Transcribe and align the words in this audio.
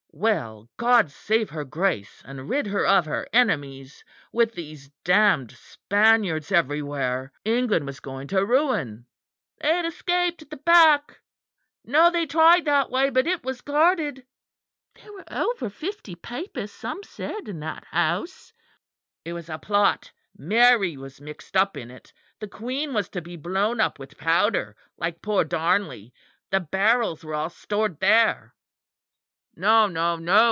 Well, 0.13 0.67
God 0.75 1.09
save 1.09 1.49
her 1.51 1.63
Grace 1.63 2.21
and 2.25 2.49
rid 2.49 2.67
her 2.67 2.85
of 2.85 3.05
her 3.05 3.29
enemies. 3.31 4.03
With 4.33 4.51
these 4.55 4.89
damned 5.05 5.53
Spaniards 5.53 6.51
everywhere, 6.51 7.31
England 7.45 7.85
was 7.85 8.01
going 8.01 8.27
to 8.27 8.45
ruin. 8.45 9.05
They 9.61 9.69
had 9.69 9.85
escaped 9.85 10.41
at 10.41 10.49
the 10.49 10.57
back. 10.57 11.21
No; 11.85 12.11
they 12.11 12.25
tried 12.25 12.65
that 12.65 12.91
way, 12.91 13.09
but 13.09 13.25
it 13.25 13.43
was 13.45 13.61
guarded. 13.61 14.25
There 14.95 15.13
were 15.13 15.23
over 15.31 15.69
fifty 15.69 16.15
papists, 16.15 16.77
some 16.77 17.03
said, 17.03 17.47
in 17.47 17.61
that 17.61 17.85
house. 17.85 18.51
It 19.23 19.31
was 19.31 19.47
a 19.47 19.57
plot. 19.57 20.11
Mary 20.37 20.97
was 20.97 21.21
mixed 21.21 21.55
up 21.55 21.77
in 21.77 21.89
it. 21.89 22.11
The 22.41 22.49
Queen 22.49 22.93
was 22.93 23.07
to 23.11 23.21
be 23.21 23.37
blown 23.37 23.79
up 23.79 23.97
with 23.97 24.17
powder, 24.17 24.75
like 24.97 25.21
poor 25.21 25.45
Darnley. 25.45 26.13
The 26.51 26.59
barrels 26.59 27.23
were 27.23 27.33
all 27.33 27.49
stored 27.49 28.01
there. 28.01 28.53
No, 29.53 29.85
no, 29.85 30.15
no! 30.15 30.39